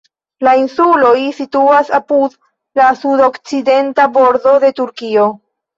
[0.45, 2.35] La insuloj situas apud
[2.83, 5.33] la sudokcidenta bordo de Turkio.